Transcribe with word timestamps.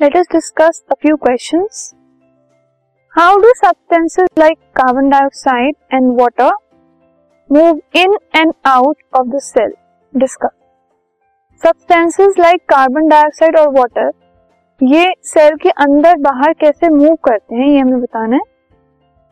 Let 0.00 0.16
us 0.16 0.26
discuss 0.32 0.82
a 0.90 0.94
few 1.02 1.16
questions 1.16 1.78
how 3.14 3.36
do 3.40 3.52
substances 3.56 4.28
like 4.38 4.58
carbon 4.76 5.08
dioxide 5.10 5.74
and 5.92 6.10
water 6.20 6.50
move 7.50 7.80
in 7.96 8.16
and 8.36 8.52
out 8.66 8.96
of 9.16 9.26
the 9.28 9.38
cell 9.42 9.72
discuss 10.14 10.54
substances 11.62 12.38
like 12.38 12.62
carbon 12.68 13.08
dioxide 13.08 13.58
और 13.58 13.72
water 13.78 14.10
ये 14.80 15.12
cell 15.24 15.56
के 15.56 15.70
अंदर 15.70 16.16
बाहर 16.20 16.52
कैसे 16.52 16.88
move 16.88 17.14
करते 17.24 17.54
हैं, 17.54 17.68
ये 17.68 17.78
हमें 17.78 18.00
बताना 18.00 18.36
है। 18.36 18.42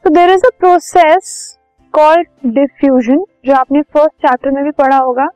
तो 0.05 0.11
there 0.11 0.31
is 0.31 0.47
a 0.47 0.51
process 0.59 1.59
called 1.95 2.29
diffusion 2.55 3.25
जो 3.47 3.55
आपने 3.55 3.83
फ़र्स्ट 3.83 4.27
चैप्टर 4.27 4.51
में 4.51 4.63
भी 4.65 4.71
पढ़ा 4.79 4.99
होगा 4.99 5.27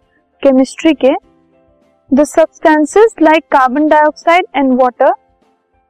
केमिस्ट्री 0.43 0.93
के। 0.95 1.15
The 2.11 2.25
substances 2.25 3.15
like 3.23 3.45
carbon 3.53 3.87
dioxide 3.89 4.47
and 4.57 4.73
water 4.81 5.13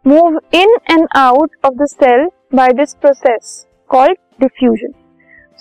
move 0.04 0.38
in 0.54 0.74
and 0.90 1.06
out 1.16 1.50
of 1.64 1.74
the 1.74 1.86
cell 1.86 2.24
by 2.54 2.72
this 2.72 2.94
process 2.94 3.66
called 3.90 4.16
diffusion 4.40 4.92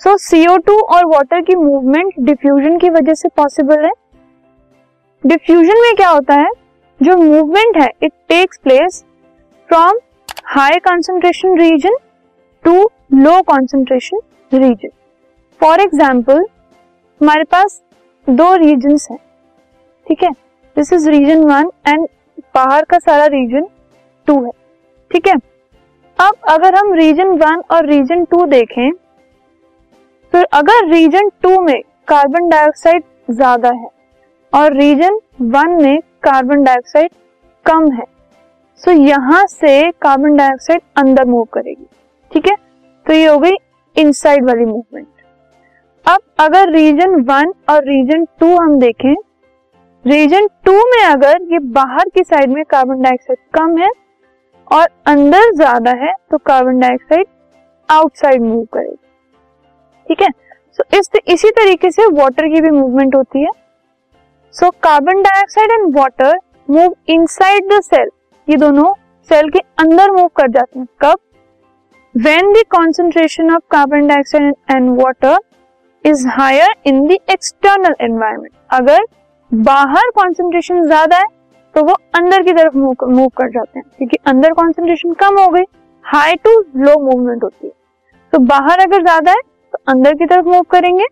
so 0.00 0.14
CO2 0.24 0.74
और 0.94 1.04
वाटर 1.06 1.40
की 1.42 1.54
movement 1.56 2.12
diffusion 2.20 2.78
की 2.78 2.90
वजह 2.90 3.14
से 3.14 3.28
पॉसिबल 3.36 3.84
है। 3.84 3.90
डिफ्यूजन 5.24 5.80
में 5.82 5.94
क्या 5.96 6.08
होता 6.08 6.34
है? 6.34 6.50
जो 7.00 7.16
मूवमेंट 7.16 7.76
है 7.76 7.88
it 8.02 8.12
takes 8.28 8.58
place 8.64 9.02
from 9.68 9.98
high 10.46 10.78
concentration 10.80 11.58
region 11.58 11.96
to 12.64 12.74
low 13.14 13.40
concentration 13.44 14.20
region 14.52 14.90
for 15.60 15.80
example 15.80 16.44
हमारे 17.20 17.44
पास 17.46 17.80
दो 18.26 18.54
रीजन 18.56 18.96
हैं, 19.10 19.18
ठीक 20.06 20.22
है? 20.22 20.30
This 20.78 20.92
is 20.92 21.08
region 21.10 21.42
one 21.44 21.70
and 21.88 22.06
बाहर 22.54 22.84
का 22.84 22.98
सारा 22.98 23.24
रीजन 23.28 23.66
टू 24.28 24.34
है। 24.44 24.50
ठीक 25.10 25.26
है? 25.28 25.34
अब 26.18 26.34
अगर 26.48 26.74
हम 26.74 26.92
रीजन 26.94 27.28
वन 27.38 27.62
और 27.70 27.86
रीजन 27.86 28.24
टू 28.24 28.44
देखें 28.46 28.90
तो 30.32 30.42
अगर 30.52 30.88
रीजन 30.90 31.28
टू 31.42 31.60
में 31.62 31.80
कार्बन 32.08 32.48
डाइऑक्साइड 32.48 33.02
ज़्यादा 33.30 33.70
है 33.74 33.88
और 34.52 34.76
रीजन 34.76 35.18
वन 35.42 35.76
में 35.82 35.98
कार्बन 36.22 36.62
डाइऑक्साइड 36.64 37.10
कम 37.66 37.90
है 37.92 38.04
सो 38.82 38.90
so 38.90 38.98
यहाँ 38.98 39.44
से 39.48 39.90
कार्बन 39.92 40.36
डाइऑक्साइड 40.36 40.80
अंदर 40.96 41.24
मूव 41.26 41.44
करेगी। 41.52 41.86
ठीक 42.32 42.48
है? 42.48 42.56
तो 43.06 43.12
ये 43.12 43.26
हो 43.26 43.38
गई 43.38 43.56
इनसाइड 43.96 44.44
वाली 44.44 44.64
मूवमेंट 44.64 45.06
अब 46.04 46.20
अगर 46.40 46.70
रीजन 46.72 47.20
वन 47.30 47.52
और 47.70 47.84
रीजन 47.84 48.24
टू 48.40 48.56
हम 48.56 48.78
देखें 48.80 49.14
रीजन 50.04 50.46
टू 50.64 50.72
में 50.90 51.02
अगर 51.02 51.38
ये 51.52 51.58
बाहर 51.72 52.08
की 52.08 52.22
साइड 52.24 52.50
में 52.50 52.64
कार्बन 52.64 53.02
डाइऑक्साइड 53.02 53.38
कम 53.54 53.76
है 53.78 53.90
और 54.70 54.88
अंदर 55.06 55.50
ज़्यादा 55.54 55.90
है 56.02 56.12
तो 56.30 56.38
कार्बन 56.40 56.78
डाइऑक्साइड 56.80 57.26
आउटसाइड 57.88 58.42
मूव 58.42 58.64
करेगी। 58.72 58.96
ठीक 60.06 60.22
है? 60.22 60.28
सो 60.72 60.82
so, 60.82 60.98
इस 60.98 61.10
इसी 61.26 61.50
तरीके 61.52 61.90
से 61.90 62.06
वाटर 62.12 62.48
की 62.48 62.60
भी 62.60 62.70
मूवमेंट 62.70 63.14
होती 63.14 63.42
है। 63.42 63.50
So 64.54 64.70
carbon 64.82 65.22
dioxide 65.22 65.70
and 65.72 65.96
water 65.96 66.38
move 66.68 66.94
inside 67.08 67.72
the 67.72 67.80
cell 67.82 68.08
ये 68.48 68.56
दोनों 68.56 68.92
सेल 69.28 69.50
के 69.50 69.58
अंदर 69.78 70.10
मूव 70.10 70.28
कर 70.36 70.48
जाते 70.50 70.78
हैं। 70.78 70.86
कब? 71.02 71.18
When 72.14 72.52
the 72.52 72.64
concentration 72.70 73.54
of 73.54 73.62
carbon 73.70 74.06
dioxide 74.06 74.54
and 74.70 74.90
water 75.00 75.38
is 76.04 76.26
higher 76.30 76.74
in 76.86 77.06
the 77.06 77.18
external 77.30 77.94
environment 78.02 78.52
अगर 78.72 79.04
बाहर 79.50 80.10
कॉन्सेंट्रेशन 80.14 80.84
ज़्यादा 80.86 81.16
है 81.18 81.26
तो 81.74 81.82
वो 81.84 81.92
अंदर 82.14 82.42
की 82.42 82.52
तरफ़ 82.52 82.76
मूव 82.76 83.28
कर 83.30 83.50
जाते 83.50 83.78
हैं, 83.78 83.84
क्योंकि 83.88 84.16
अंदर 84.26 84.52
कॉन्सेंट्रेशन 84.54 85.12
कम 85.14 85.38
हो 85.38 85.48
गई 85.48 85.64
हाई 86.04 86.34
टू 86.36 86.50
लो 86.76 86.98
मूवमेंट 87.00 87.44
होती 87.44 87.66
है। 87.66 87.72
तो 88.32 88.38
बाहर 88.40 88.80
अगर 88.80 89.02
ज़्यादा 89.02 89.32
है 89.32 89.40
तो 89.72 89.78
अंदर 89.88 90.14
की 90.14 90.26
तरफ़ 90.26 90.46
मूव 90.46 90.62
करेंगे। 90.70 91.06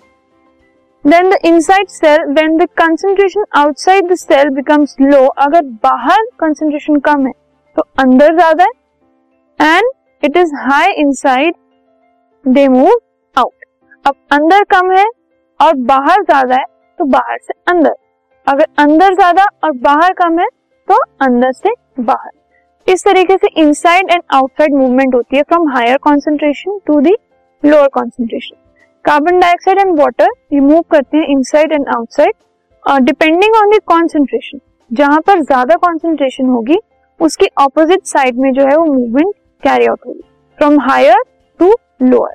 Then 1.04 1.30
the 1.30 1.38
inside 1.44 1.88
cell 1.90 2.24
when 2.28 2.56
the 2.56 2.68
concentration 2.78 3.44
outside 3.56 4.10
the 4.10 4.14
cell 4.16 4.48
becomes 4.52 4.96
low 5.02 5.26
अगर 5.26 5.62
बाहर 5.84 6.24
कंसेंट्रेशन 6.40 6.98
कम 7.00 7.26
है 7.26 7.32
तो 7.76 7.82
अंदर 8.00 8.34
ज़्यादा 8.34 8.64
है 8.64 9.76
and 9.76 9.90
it 10.22 10.36
is 10.36 10.54
high 10.62 10.92
inside 10.94 11.54
they 12.44 12.68
move 12.70 12.90
out 13.36 13.64
अब 14.04 14.14
अंदर 14.32 14.64
कम 14.70 14.90
है 14.92 15.04
और 15.60 15.74
बाहर 15.86 16.22
ज़्यादा 16.22 16.56
है 16.56 16.64
तो 16.98 17.04
बाहर 17.06 17.38
से 17.38 17.52
अंदर। 17.68 17.94
अगर 18.46 18.66
अंदर 18.78 19.14
ज़्यादा 19.14 19.44
और 19.64 19.72
बाहर 19.80 20.12
कम 20.14 20.38
है 20.38 20.46
तो 20.88 20.96
अंदर 21.22 21.52
से 21.52 21.70
बाहर। 22.00 22.30
इस 22.86 23.04
तरीके 23.04 23.36
से 23.36 23.48
इनसाइड 23.60 24.10
एंड 24.10 24.22
आउटसाइड 24.34 24.74
मूवमेंट 24.74 25.14
होती 25.14 25.36
है 25.36 25.42
from 25.44 25.68
higher 25.70 25.96
concentration 26.02 26.78
to 26.86 27.00
the 27.00 27.14
lower 27.62 27.88
concentration 27.94 28.56
carbon 29.04 29.40
dioxide 29.40 29.78
and 29.78 29.98
water 30.00 30.28
ये 30.52 30.60
मूव 30.60 30.80
करते 30.90 31.16
हैं 31.16 31.26
inside 31.28 31.72
and 31.72 31.88
outside 31.96 33.04
depending 33.04 33.56
on 33.56 33.70
the 33.70 33.78
concentration 33.86 34.60
जहाँ 34.90 35.20
पर 35.20 35.40
ज़्यादा 35.42 35.76
कॉन्सेंट्रेशन 35.76 36.46
होगी, 36.46 36.76
उसकी 37.20 37.46
ऑपोजिट 37.58 38.04
साइड 38.06 38.36
में 38.38 38.52
जो 38.52 38.66
है 38.66 38.76
वो 38.76 38.84
मूवमेंट 38.86 39.34
कैरी 39.62 39.86
आउट 39.86 40.06
होगी। 40.06 40.22
From 40.58 40.80
higher 40.80 41.22
to 41.60 41.74
lower 42.02 42.34